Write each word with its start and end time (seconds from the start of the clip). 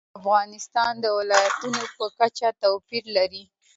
بادام 0.03 0.13
د 0.15 0.15
افغانستان 0.19 0.93
د 0.99 1.05
ولایاتو 1.17 1.69
په 1.97 2.05
کچه 2.19 2.47
توپیر 2.61 3.03
لري. 3.17 3.43